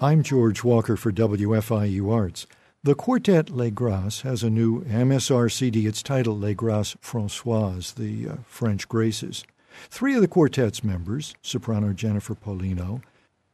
[0.00, 2.46] I'm George Walker for WFIU Arts.
[2.84, 5.88] The quartet Les Grâces has a new MSR CD.
[5.88, 9.42] It's titled Les Grâces Françoises, the uh, French Graces.
[9.90, 13.02] Three of the quartet's members, soprano Jennifer Paulino,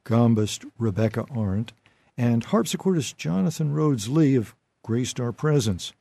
[0.04, 1.72] gambist Rebecca Arndt,
[2.18, 5.94] and harpsichordist Jonathan Rhodes Lee have graced our presence.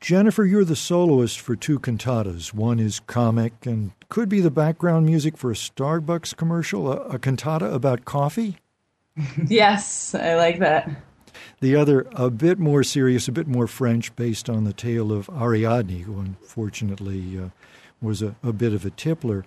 [0.00, 2.54] Jennifer, you're the soloist for two cantatas.
[2.54, 7.18] One is comic and could be the background music for a Starbucks commercial, a, a
[7.18, 8.56] cantata about coffee.
[9.46, 10.90] Yes, I like that.
[11.60, 15.28] The other, a bit more serious, a bit more French, based on the tale of
[15.28, 17.48] Ariadne, who unfortunately uh,
[18.00, 19.44] was a, a bit of a tippler.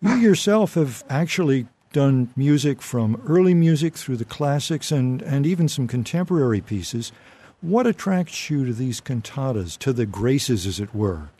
[0.00, 5.68] You yourself have actually done music from early music through the classics and, and even
[5.68, 7.12] some contemporary pieces.
[7.60, 11.30] What attracts you to these cantatas, to the graces, as it were?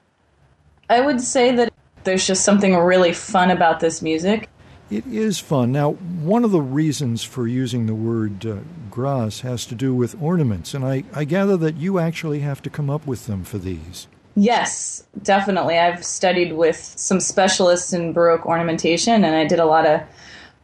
[0.89, 1.73] I would say that
[2.05, 4.49] there's just something really fun about this music.
[4.95, 5.73] It is fun.
[5.73, 8.59] Now, one of the reasons for using the word uh,
[8.91, 12.71] grâce has to do with ornaments, and I, I gather that you actually have to
[12.71, 14.07] come up with them for these.
[14.37, 15.79] Yes, definitely.
[15.79, 20.01] I've studied with some specialists in Baroque ornamentation, and I did a lot of,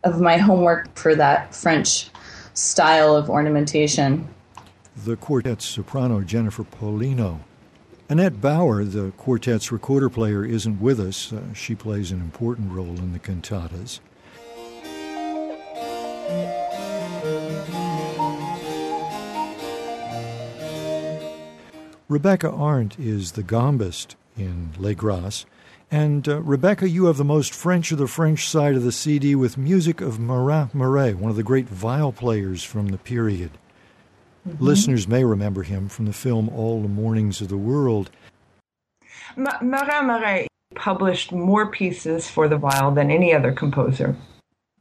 [0.05, 2.09] of my homework for that French
[2.55, 4.29] style of ornamentation.
[5.05, 7.41] The quartet's soprano, Jennifer Paulino.
[8.09, 11.33] Annette Bauer, the quartet's recorder player, isn't with us.
[11.33, 13.99] Uh, she plays an important role in the cantatas.
[22.11, 25.45] Rebecca Arndt is the gambist in Les Grâces.
[25.93, 29.37] And uh, Rebecca, you have the most French of the French side of the CD
[29.37, 33.53] with music of Marin Marais, one of the great viol players from the period.
[34.49, 34.65] Mm-hmm.
[34.65, 38.11] Listeners may remember him from the film All the Mornings of the World.
[39.37, 44.17] Marin Marais published more pieces for the viol than any other composer.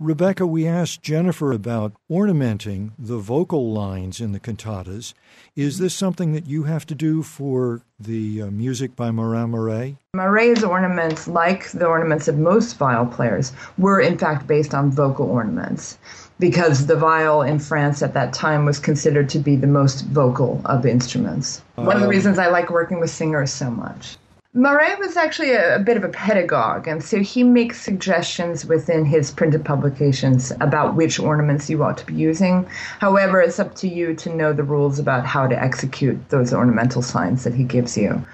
[0.01, 5.13] Rebecca, we asked Jennifer about ornamenting the vocal lines in the cantatas.
[5.57, 9.97] Is this something that you have to do for the uh, music by Marin Marais?
[10.13, 15.29] Marais' ornaments, like the ornaments of most viol players, were in fact based on vocal
[15.29, 15.97] ornaments
[16.39, 20.61] because the viol in France at that time was considered to be the most vocal
[20.63, 21.61] of instruments.
[21.75, 24.15] One of the uh, reasons I like working with singers so much.
[24.55, 29.05] Marais was actually a, a, bit of a pedagogue, and so he makes suggestions within
[29.05, 32.65] his printed publications about which ornaments you ought to be using.
[32.97, 37.03] However, it's up to you to know the rules about how to execute those ornamental
[37.03, 38.25] signs that he gives you.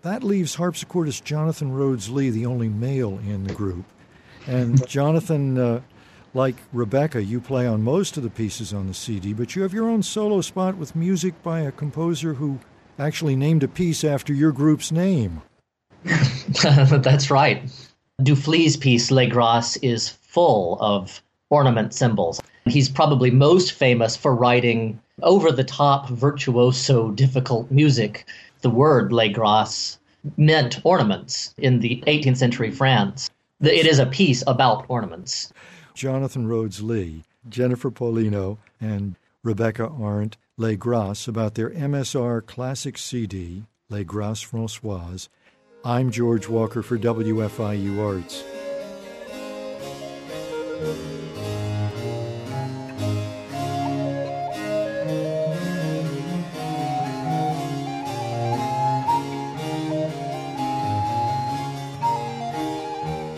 [0.00, 3.84] That leaves harpsichordist Jonathan Rhodes Lee the only male in the group.
[4.46, 5.58] And Jonathan.
[5.58, 5.80] Uh,
[6.34, 9.72] like Rebecca, you play on most of the pieces on the CD, but you have
[9.72, 12.58] your own solo spot with music by a composer who
[12.98, 15.42] actually named a piece after your group's name.
[16.62, 17.62] That's right.
[18.22, 22.40] Duphly's piece, Les Grâces, is full of ornament symbols.
[22.66, 28.26] He's probably most famous for writing over the top, virtuoso, difficult music.
[28.60, 29.98] The word Les Grâces
[30.36, 33.30] meant ornaments in the 18th century France.
[33.60, 35.52] It is a piece about ornaments.
[35.98, 43.64] Jonathan Rhodes Lee, Jennifer Paulino, and Rebecca Arndt Les Grâces about their MSR classic CD,
[43.90, 45.28] Les Grâces Françoises.
[45.84, 48.44] I'm George Walker for WFIU Arts.